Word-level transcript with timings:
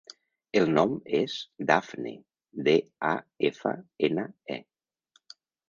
El 0.61 0.71
nom 0.77 0.95
és 1.19 1.35
Dafne: 1.73 2.15
de, 2.69 2.75
a, 3.13 3.13
efa, 3.53 3.77
ena, 4.11 4.29
e. 4.59 4.61